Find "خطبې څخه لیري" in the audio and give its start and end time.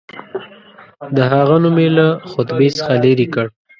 2.31-3.27